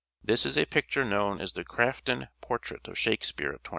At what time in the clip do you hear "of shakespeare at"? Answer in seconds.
2.87-3.65